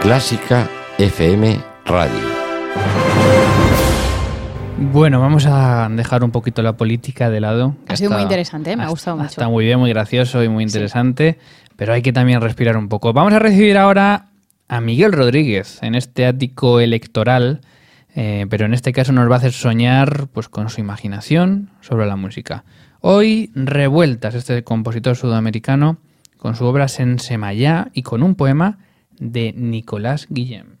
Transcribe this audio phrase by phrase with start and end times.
[0.00, 2.20] Clásica FM Radio.
[4.78, 7.76] Bueno, vamos a dejar un poquito la política de lado.
[7.86, 8.76] Ha sido muy interesante, ¿eh?
[8.78, 9.28] me ha gustado mucho.
[9.28, 11.38] Está muy bien, muy gracioso y muy interesante,
[11.76, 13.12] pero hay que también respirar un poco.
[13.12, 14.28] Vamos a recibir ahora
[14.68, 17.60] a Miguel Rodríguez en este ático electoral,
[18.16, 22.06] eh, pero en este caso nos va a hacer soñar pues, con su imaginación sobre
[22.06, 22.64] la música.
[23.02, 25.98] Hoy, Revueltas, este compositor sudamericano,
[26.38, 28.78] con su obra Sensemayá y con un poema
[29.20, 30.78] de Nicolás Guillem.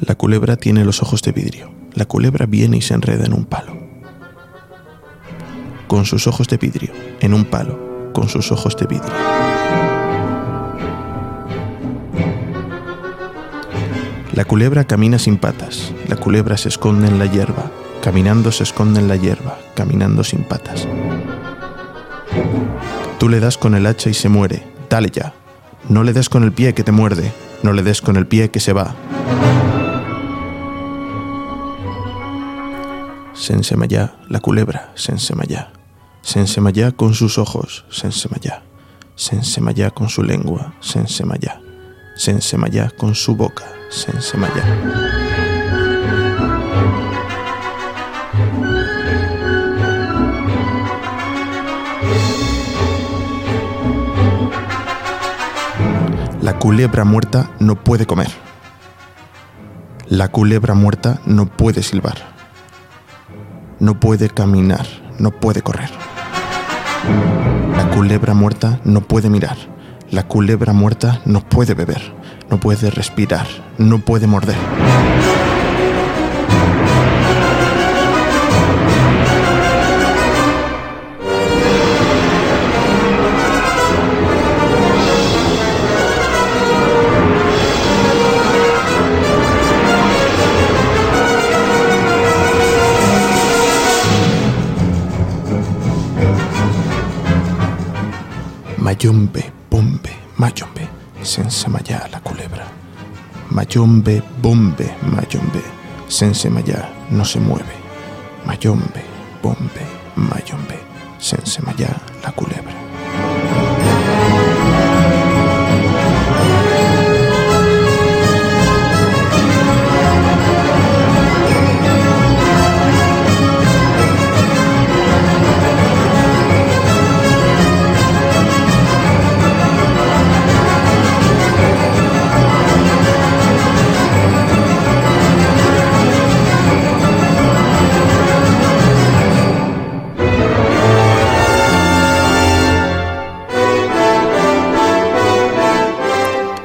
[0.00, 1.70] La culebra tiene los ojos de vidrio.
[1.94, 3.76] La culebra viene y se enreda en un palo.
[5.88, 9.12] Con sus ojos de vidrio, en un palo, con sus ojos de vidrio.
[14.32, 15.92] La culebra camina sin patas.
[16.08, 17.70] La culebra se esconde en la hierba.
[18.02, 20.86] Caminando se esconde en la hierba, caminando sin patas.
[23.24, 24.62] Tú le das con el hacha y se muere.
[24.90, 25.32] Dale ya.
[25.88, 27.32] No le des con el pie que te muerde.
[27.62, 28.94] No le des con el pie que se va.
[33.32, 35.72] Sensemayá, la culebra, Sensemayá.
[36.20, 38.62] Sensemayá con sus ojos, Sensemayá.
[39.16, 41.62] Sensemayá con su lengua, Sensemayá.
[42.16, 45.33] Sensemayá con su boca, Sensemayá.
[56.44, 58.28] La culebra muerta no puede comer.
[60.08, 62.18] La culebra muerta no puede silbar.
[63.80, 64.86] No puede caminar,
[65.18, 65.88] no puede correr.
[67.74, 69.56] La culebra muerta no puede mirar.
[70.10, 72.12] La culebra muerta no puede beber,
[72.50, 73.46] no puede respirar,
[73.78, 74.58] no puede morder.
[98.84, 100.86] Mayombe, bombe, mayombe,
[101.22, 102.66] sensemayá la culebra.
[103.48, 105.62] Mayombe, bombe, mayombe,
[106.06, 107.72] sensemayá no se mueve.
[108.44, 109.02] Mayombe,
[109.42, 109.80] bombe,
[110.16, 110.78] mayombe,
[111.18, 112.73] sensemayá la culebra.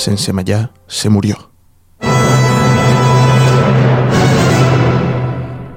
[0.00, 1.50] Sensemayá se murió.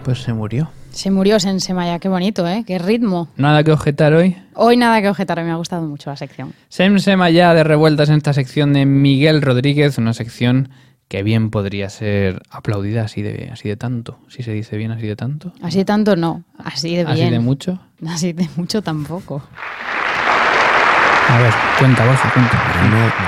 [0.05, 0.71] Pues se murió.
[0.91, 2.63] Se murió Sensemaya, qué bonito, ¿eh?
[2.65, 3.27] Qué ritmo.
[3.35, 4.37] Nada que objetar hoy.
[4.53, 6.53] Hoy nada que objetar, me ha gustado mucho la sección.
[6.69, 10.69] Semsema ya de revueltas en esta sección de Miguel Rodríguez, una sección
[11.09, 14.19] que bien podría ser aplaudida así de, así de tanto.
[14.29, 15.51] Si se dice bien así de tanto.
[15.61, 17.07] Así de tanto no, así de bien.
[17.09, 17.79] Así de mucho.
[18.07, 19.43] Así de mucho tampoco.
[21.29, 22.57] A ver, cuenta, Borja, cuenta.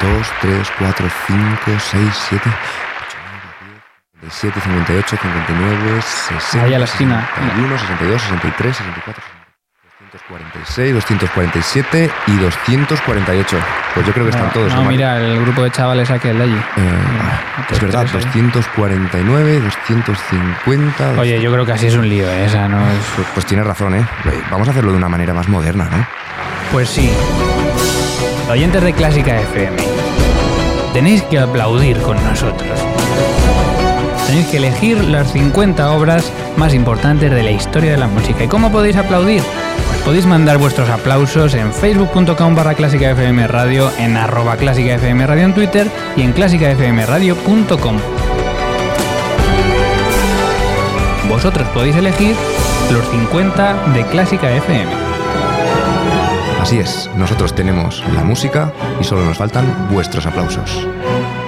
[0.01, 1.39] 1, 2, 3, 4, 5,
[1.79, 2.49] 6, 7,
[4.29, 7.27] 7, 58, 59, 60, Ahí a la esquina.
[7.35, 9.23] 61, 62, 63, 64,
[10.11, 13.57] 246, 247 y 248.
[13.93, 14.73] Pues yo creo que están No, todos.
[14.73, 16.55] No, ¿eh, mira, el grupo de chavales aquel de allí.
[16.55, 16.91] Eh,
[17.67, 18.21] pues es verdad, eso, ¿eh?
[18.21, 21.11] 249, 250.
[21.19, 22.45] Oye, yo creo que así es un lío, ¿eh?
[22.45, 22.99] Esa no es...
[23.15, 24.05] Pues, pues tienes razón, ¿eh?
[24.51, 26.05] Vamos a hacerlo de una manera más moderna, ¿no?
[26.75, 27.09] Pues sí.
[28.51, 29.77] Oyentes de Clásica FM,
[30.91, 32.77] tenéis que aplaudir con nosotros.
[34.27, 38.43] Tenéis que elegir las 50 obras más importantes de la historia de la música.
[38.43, 39.41] ¿Y cómo podéis aplaudir?
[39.87, 45.25] Pues podéis mandar vuestros aplausos en facebook.com barra clásica FM radio, en arroba clásica FM
[45.27, 47.97] radio en Twitter y en clásicafmradio.com.
[51.29, 52.35] Vosotros podéis elegir
[52.91, 55.04] los 50 de Clásica FM.
[56.65, 60.87] Así es, nosotros tenemos la música y solo nos faltan vuestros aplausos.